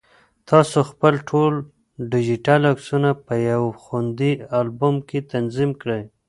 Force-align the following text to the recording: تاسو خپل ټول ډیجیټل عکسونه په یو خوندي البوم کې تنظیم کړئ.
تاسو 0.49 0.79
خپل 0.91 1.13
ټول 1.29 1.53
ډیجیټل 2.11 2.61
عکسونه 2.73 3.09
په 3.25 3.33
یو 3.51 3.63
خوندي 3.83 4.31
البوم 4.59 4.95
کې 5.09 5.19
تنظیم 5.31 5.71
کړئ. 5.81 6.03